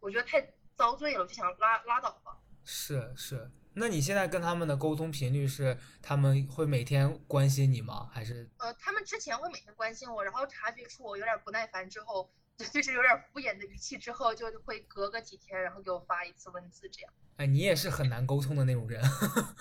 [0.00, 2.36] 我觉得太遭罪了，我就想拉拉倒吧。
[2.64, 8.08] 是是，那你现在跟他们的沟通频率是他们会每天关心你吗？
[8.12, 17.12] 还是呃，他们之前会每天关心我，然后察觉出我有点不耐烦之后，就就是有点敷衍的语气之后，就会隔个几天，然后给我发一次文字这样。
[17.36, 19.02] 哎，你也是很难沟通的那种人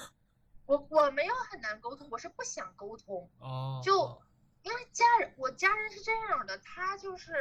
[0.65, 3.80] 我我没有很难沟通，我是不想沟通，哦。
[3.84, 4.21] 就
[4.63, 7.32] 因为家人，我家人是这样的，他就是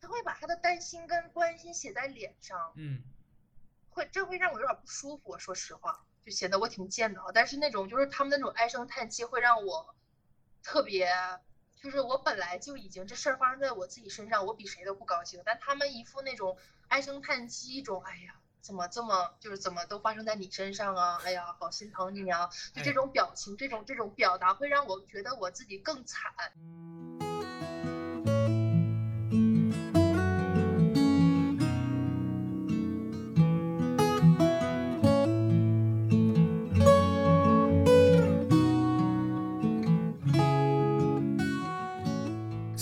[0.00, 3.02] 他会把他的担心跟关心写在脸上，嗯
[3.94, 7.26] 会这会让我有点不舒服，说实话，就显得我挺贱的啊。
[7.32, 9.94] 但是那种就是他们那种唉声叹气，会让我
[10.62, 11.08] 特别，
[11.80, 18.40] 就是我本来就已经这事儿发生在我自己身上，我比谁都不高兴，但他们一副那种唉声叹气，一种哎呀。
[18.64, 21.20] 怎么这么就是怎么都发生在你身上啊？
[21.22, 22.48] 哎呀，好心疼你啊！
[22.74, 26.32] 就这种表情，这种这种表达，会让我觉得我自己更惨。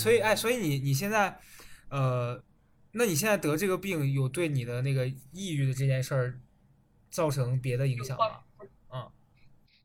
[0.03, 1.39] 所以哎，所以你你现在，
[1.87, 2.43] 呃，
[2.91, 6.41] 那你现在得这个病有对你的那个抑郁的这件事儿
[7.09, 8.43] 造成别的影响吗？
[8.91, 9.09] 嗯，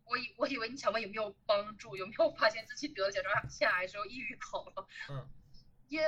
[0.04, 4.88] 我以我以为你想问有没有帮助，有没有发现自己得了甲状腺癌之后抑郁好了？
[5.08, 5.28] 嗯，
[5.86, 6.02] 也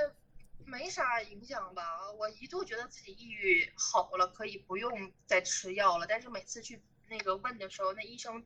[0.64, 2.10] 没啥影响吧。
[2.18, 6.06] 我一度觉得自己抑郁好了，可以不用再吃药了。
[6.08, 8.44] 但是每次去那个问的时候，那医生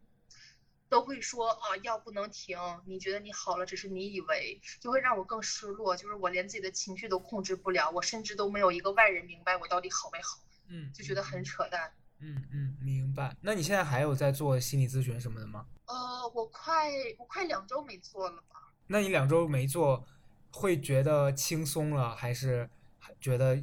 [0.95, 2.57] 都会说啊，药不能停。
[2.87, 5.97] 你觉得你好了，只是你以为，就会让我更失落。
[5.97, 11.93] 就是我连自己的情绪都控制不了，我甚至都没有一个外人明白我到底好没好，嗯，就觉得很扯淡。
[12.21, 13.37] 嗯嗯，明白。
[13.41, 15.67] 那你现在还有在做心理咨询什么的吗？
[15.87, 18.73] 呃，我快我快两周没做了吧。
[18.87, 20.07] 那你两周没做，
[20.53, 23.61] 会觉得轻松了，还是还觉得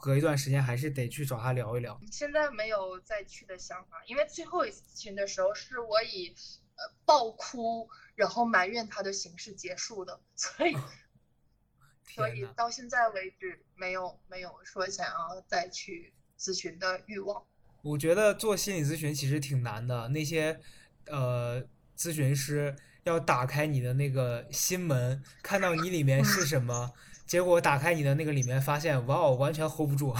[0.00, 2.00] 隔一段时间还是得去找他聊一聊？
[2.10, 6.34] 现在没有再去的想法，因为最后一次咨询的时候是我以
[6.76, 10.74] 呃爆哭，然后埋怨他的形式结束的，所以
[12.14, 17.44] 所以，到现在为止没有没有说想要再去咨询的欲望。
[17.82, 20.60] 我觉得做心理咨询其实挺难的，那些
[21.06, 21.62] 呃
[21.96, 26.92] 咨询师要打开你的那个心门，看到你里面是什么，
[27.26, 30.14] 结果打开你的那个里面，发现哇哦，完全 hold 不住。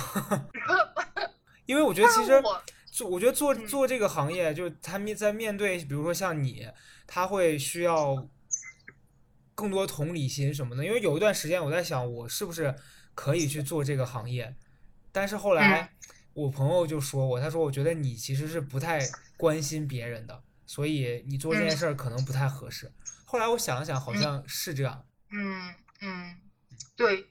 [1.67, 6.67] 因为我觉得其实我做，我觉得做嗯做这个行业，就是他们在面对，比如说像你，
[7.07, 8.29] 他会需要
[9.55, 10.85] 更多同理心什么的。
[10.85, 12.75] 因为有一段时间我在想，我是不是
[13.15, 14.53] 可以去做这个行业，
[15.13, 15.93] 但是后来
[16.33, 19.01] 我朋友就说我，他说我觉得你其实是不太
[19.37, 22.93] 关心别人的，所以你做这件嗯事儿可能不太合适。
[23.25, 25.05] 后来我想了想，好嗯像是这样。
[25.33, 26.41] 嗯嗯，
[26.95, 27.27] 对，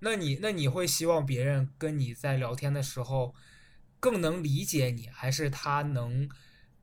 [0.00, 3.34] 那你那你会希望别人跟你在聊天的时候
[3.98, 6.28] 更能理解你，还是他能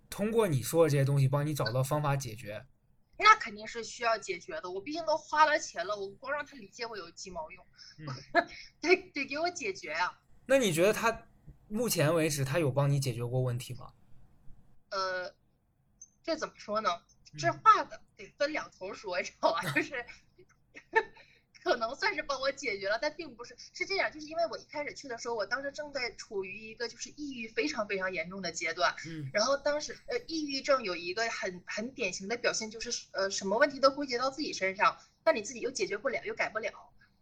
[0.10, 2.66] 通过你说的这些东西帮你找到方法解决？
[3.20, 4.72] 那肯定是需要解决的。
[4.72, 7.64] 我毕竟都花了钱了，我光让他理解我有鸡毛用？
[8.00, 8.08] 嗯
[8.82, 10.20] 得得给我解决啊！
[10.48, 11.28] 那你觉得他
[11.68, 13.94] 目前为止他有帮你解决过问题吗？
[14.90, 15.34] 呃，
[16.24, 16.90] 这怎么说呢？
[17.38, 19.62] 这嗯话的得分两头说，你知道吧？
[19.74, 20.06] 就是
[21.64, 36.72] 可能算是帮我解决了，但并不是是这样，就是因为我一开始去的时候，我当时正在处于一个就是抑郁非常非常严重的阶段，嗯然后当时呃，抑郁症有一个很很典型的表现，就是呃什么问题都归结到自己身上，但你自己又解决不了，又改不了，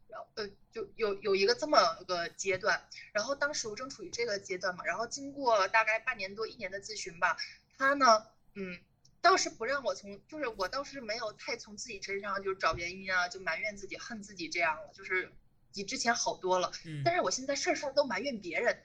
[0.08, 2.88] 然后呃就有有一个这么个阶段。
[3.12, 7.36] 然后当时我正处于这个阶段嘛，然后经过大概半年多一年的咨询吧，
[7.78, 8.80] 他呢，嗯，
[9.22, 15.32] 倒是不让我从，就是我倒是没有太从自己身上就是找原因啊，就埋怨自己、恨自己这样了，就是
[15.74, 16.72] 比之前好多了。
[16.86, 18.82] 嗯，但是我现在事儿事儿都埋怨别人，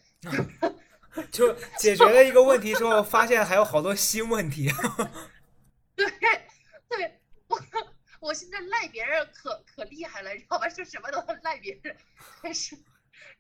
[1.31, 4.69] 就解决了一个问题之后，发现还有好多新问题。
[5.95, 6.07] 对
[6.89, 7.61] 对，我
[8.21, 10.69] 我现在赖别人可可厉害了，你知道吧？
[10.69, 11.97] 就什么都赖别人，
[12.43, 12.77] 但是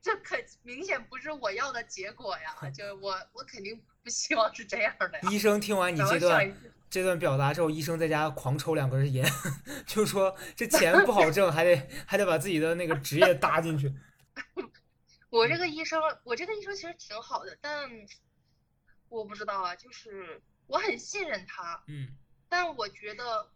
[0.00, 2.70] 这可明显不是我要的结果呀！
[2.70, 5.28] 就我我肯定不希望是这样的呀。
[5.30, 6.54] 医生听完你这段
[6.94, 9.28] 这段表达之后，医生在家狂抽两根烟，
[9.84, 13.92] 就说这钱不好挣，还得 还得把自己的那个职业搭进去。
[15.28, 17.90] 我这个医生，我这个医生其实挺好的，但
[19.08, 22.10] 我不知道啊，就是我很信任他，嗯，
[22.48, 23.50] 但我觉得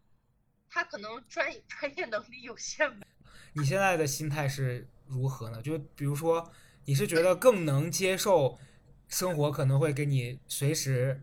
[0.69, 3.07] 他可能专业专业能力有限吧。
[3.53, 5.61] 你现在的心态是如何呢？
[5.61, 6.51] 就比如说，
[6.83, 8.59] 你是觉得更能接受
[9.07, 11.21] 生活可能会给你随时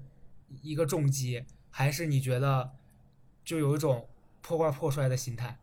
[0.63, 1.45] 一个重击，
[1.79, 2.73] 还是你觉得
[3.45, 4.09] 就有一种
[4.41, 5.59] 破罐破摔的心态？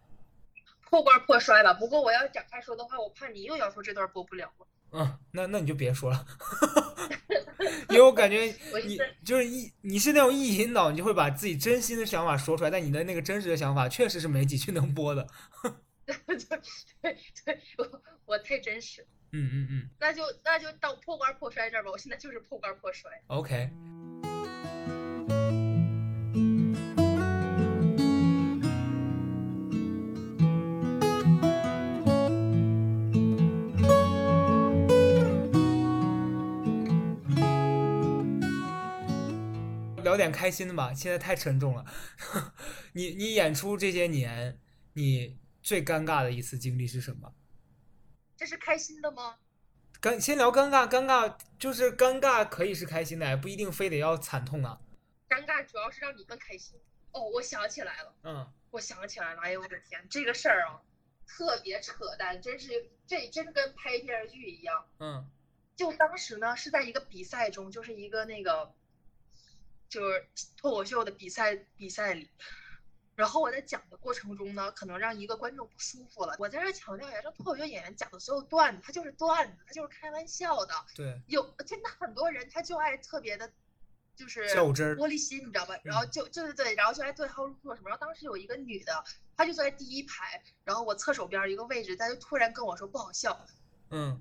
[0.87, 1.73] 破罐破摔吧。
[1.73, 4.67] 不过我要展开说的话，我怕你又要说这段播不了了。
[4.91, 6.23] 嗯，那那你就别说了，
[7.89, 8.43] 因为我感觉
[8.85, 15.27] 你我就是一你是那种一引导，你就会把自己真心的想法说出来，但你的那个真实的想法确实是没几句能播的。
[16.05, 16.15] 对
[17.01, 19.01] 对对，我我太真实，
[19.31, 21.89] 嗯嗯嗯那就那就到破罐破摔这儿吧。
[21.89, 23.09] 我现在就是破罐破摔。
[23.25, 23.71] ，OK。
[40.13, 41.83] 聊点开心的吧，现在太沉重了。
[42.93, 44.59] 你你演出这些年，
[44.93, 47.33] 你最尴尬的一次经历是什么？
[48.37, 49.37] 这是开心的吗？
[49.99, 54.79] 尴先聊尴尬，尴尬就是尴尬，可以是开心的，不一定非得要惨痛啊。
[55.27, 56.79] 尴尬主要是让你更开心。
[57.11, 60.79] 哦，我想起来了，嗯我想起来了，哎呦我的天，这个事儿啊，
[61.25, 64.85] 特别扯淡，真是这真跟拍电视剧一样。
[64.99, 65.27] 嗯
[65.75, 68.75] 就当时呢是在一个比赛中，就是一个那个
[69.93, 70.27] 就是
[70.57, 72.27] 脱口秀的比赛比赛里，
[73.15, 76.35] 然后我在讲的过程中呢，可能让一个观众不舒服了。
[76.39, 80.73] 我在这强调一下，这脱口秀演员讲的所有段子，他就是段子，他就是开玩笑的。
[80.95, 83.51] 对，有真的很多人他就爱特别的，
[84.15, 85.77] 就是较真儿玻璃心，你知道吧？
[85.83, 87.89] 然后就对对对，然后就爱对号入座什么。
[87.89, 89.03] 然后当时有一个女的，
[89.37, 93.45] 她就坐在第一排，然后我侧手边儿一个位置，她就突然跟我说不好笑，
[93.91, 94.19] 嗯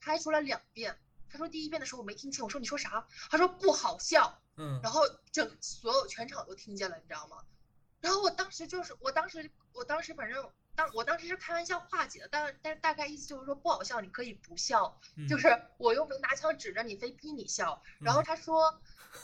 [0.00, 0.96] 她还说了两遍。
[1.28, 3.04] 她说第一遍的时候我没听清，我说你说啥？
[3.28, 5.02] 她说不好笑，嗯然后
[5.32, 7.44] 整所有全场都听见了，你知道吗？
[8.00, 15.48] 然后我当时就是，我当时我当时反正当我当时是开玩笑化解的，但但是大概意思就是说不好笑，你可以不笑，嗯，就是
[15.78, 17.82] 我又没拿枪指着你，非逼你笑。
[18.00, 18.66] 然后他说，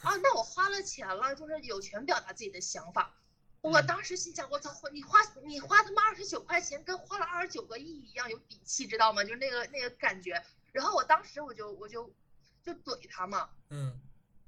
[0.02, 3.14] 啊，那我花了钱了，就是有权表达自己的想法。
[3.60, 9.22] 我嗯当时心想，我操，你花你花他妈二十九块钱，跟花了二十九个亿一样有底气，知道吗？
[9.22, 10.42] 就那个那个感觉。
[10.72, 12.12] 然后我当时我就我就
[12.64, 14.00] 就怼他嘛，嗯，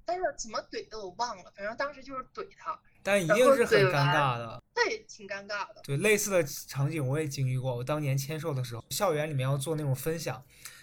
[0.07, 4.63] 但是怎么怼的我忘了，反正当时就是怼他，但一定是很尴尬的。
[4.75, 5.81] 对，挺尴尬的。
[5.85, 7.75] 对，类似的场景我也经历过。
[7.77, 10.43] 我当年签售的时候，校园里面要做那种分享，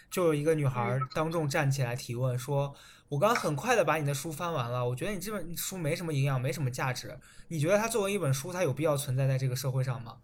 [0.10, 2.74] 就有一个女孩儿当众站起来提问说
[3.10, 7.20] ：“我刚很快的把你的书翻完了，我觉得你这本书没什么营养，没什么价值。
[7.50, 10.18] 你觉得它作为一本书，它有必要存在在这个社会上吗？”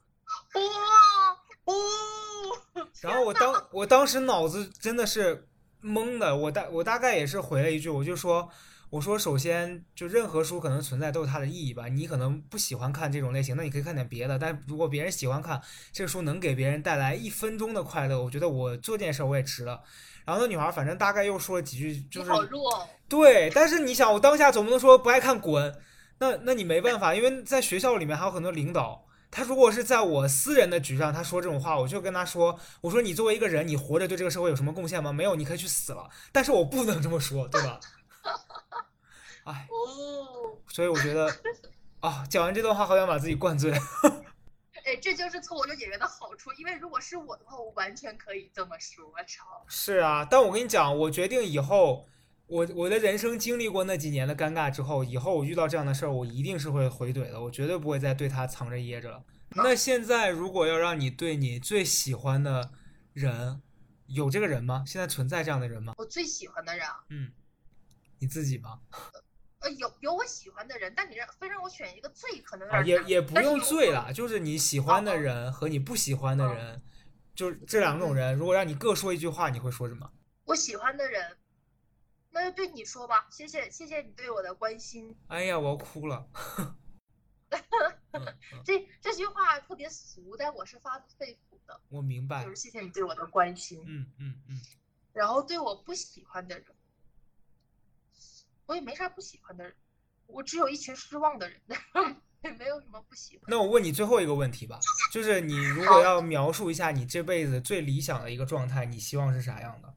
[0.55, 1.73] 哇哦，
[3.01, 5.47] 然后我当我当时脑子真的是
[5.83, 8.49] 懵的，我大我大概也是回了一句，我就说
[8.89, 15.61] 我说首先就任何书可能存在都有它的意义吧，你可能不喜欢看这种类型，那你可以看点别的，但如果别人喜欢看
[15.91, 19.81] 这个书能给别人带来一分钟的快乐，我觉得我做这件事儿我也值了。
[20.25, 22.87] 然后那女孩反正大概又说了几句，就是好弱哦。
[23.09, 25.75] 对，但是你想，我当下总不能说不爱看滚，
[26.19, 35.11] 那那你没办法，因为在学校里面还有很多领导，他如果是在我私人的局上，他说这种话，我就跟他说，我说你作为一个人，你活着对这个社会有什么贡献吗？
[35.11, 36.09] 没有，你可以去死了。
[36.31, 37.79] 但是我不能这么说，对吧？
[39.45, 41.27] 哎，哦，所以我觉得，
[42.01, 43.71] 啊，讲完这段话，好想把自己灌醉。
[44.85, 49.05] 哎，这就是脱口秀演员的好处，因为如果是我的话，我完全可以这么说。
[49.05, 49.65] 我操！
[49.67, 52.07] 是啊，但我跟你讲，我决定以后，
[52.47, 59.23] 我我的人生经历过那几年的尴尬之后，以后我遇到这样的事儿，我一定是会回怼的，我绝对不会再对他藏着掖着了。
[59.49, 62.71] 那现在如果要让你对你最喜欢的
[63.13, 63.61] 人，
[64.07, 64.83] 有这个人吗？
[64.87, 65.93] 现在存在这样的人吗？
[65.97, 67.31] 我最喜欢的人啊，嗯，
[68.19, 68.79] 你自己吗？
[69.59, 76.81] 呃，有有我喜欢的人，但你让非让我选一个最，可能有啊，也也不用但是有醉了，就是你喜欢的人和你不喜欢的哦人，
[77.33, 80.11] 就是这两种人，如果让你各说一句话，你会说什么？
[80.45, 81.37] 我喜欢的人，
[82.29, 85.17] 那就对你说吧，谢谢谢谢你对我的关心。
[85.27, 86.29] 哎呀，我要哭了。
[88.63, 92.49] 这这句话特别俗，但我是发自肺腑的，我明白就。
[92.49, 93.83] 是谢谢你对我的关心。
[93.87, 94.61] 嗯嗯嗯。
[95.13, 96.65] 然后对我不喜欢的人，
[98.67, 99.73] 我也没啥不喜欢的人，
[100.27, 101.59] 我只有一群失望的人，
[102.43, 103.45] 也没有什么不喜欢。
[103.47, 104.79] 那我问你最后一个问题吧，
[105.11, 109.95] 就是你如果要描述一下你这辈子最理想的一个状态，你希望是啥样的？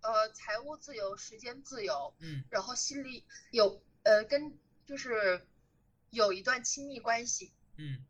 [0.00, 5.46] 呃，财务自由，时间自由，嗯然后心里有呃跟就是
[6.10, 8.04] 有一段亲密关系，嗯。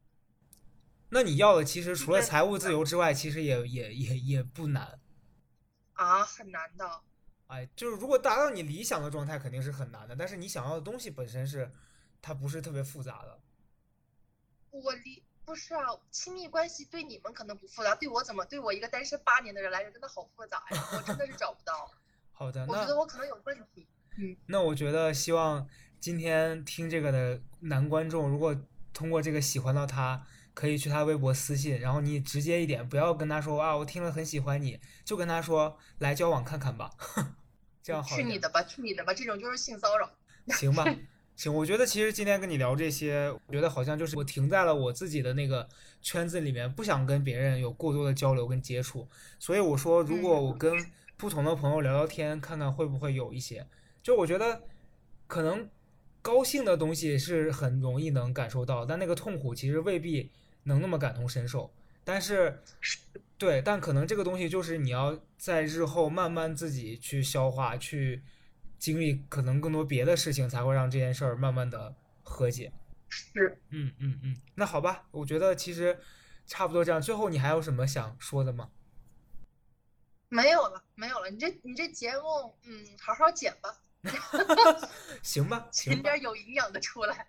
[1.10, 4.98] 那你要的其实除了财务自由之外，其实也也也也不难。
[5.92, 7.02] 啊，很难的。
[7.46, 10.16] 哎，就是如果达到你理想的状态，肯定是很难的。
[10.16, 11.70] 但是你想要的东西本身是，
[12.22, 13.40] 它不是特别复杂的。
[14.70, 21.90] 我理不是啊，亲密关系对你们可能不复杂，对我怎么对我一个单身八年的人来说真的好复杂呀，我真的是找不到。
[22.32, 23.86] 好的，我觉得我可能有问题。
[24.16, 25.68] 嗯那我觉得希望
[26.00, 28.56] 今天听这个的男观众，如果
[28.92, 36.90] 通过这个喜欢到他，可以去他微博私信，然后你直接一点，不要跟他说啊，我听了很喜欢你，就跟他说来交往看看吧，
[37.82, 38.16] 这样好。
[38.16, 40.08] 去你的吧，去你的吧，这种就是性骚扰。
[40.48, 40.84] 行吧，
[41.36, 45.68] 行，我觉得其实今天跟你聊这些，我觉得好像就是我停在了我自己的那个
[46.00, 50.72] 圈子里面，不想跟别人有过多的交流跟接触，所以我说，如果我跟
[51.16, 53.66] 不同的朋友聊聊天，看看会不会有一些，
[54.02, 54.62] 就我觉得
[55.26, 55.68] 可能
[56.22, 60.30] 高兴的东西是很容易能感受到，但那个痛苦其实未必
[60.64, 62.60] 能那么感同身受，但是。
[63.36, 68.22] 对，但可能这个东西就是你要在日后慢慢自己去消化，去
[68.78, 72.72] 经历可能更多别的事情，才会让这件事儿慢慢的和解。
[73.08, 75.98] 是，嗯嗯嗯，那好吧，我觉得其实
[76.46, 77.02] 差不多这样。
[77.02, 78.70] 最后你还有什么想说的吗？
[80.28, 81.28] 没有了，没有了。
[81.28, 83.76] 你这你这节目，嗯，好好剪吧。
[85.22, 87.26] 行吧， 剪点有营养的出来。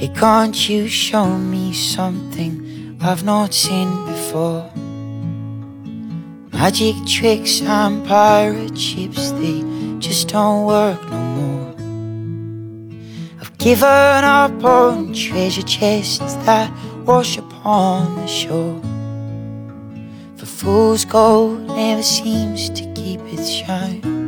[0.00, 4.70] Hey, can't you show me something I've not seen before?
[6.54, 9.62] Magic tricks and pirate ships, they
[9.98, 11.74] just don't work no more.
[13.42, 16.72] I've given up on treasure chests that
[17.04, 18.80] wash upon the shore.
[20.36, 24.19] For fool's gold never seems to keep its shine.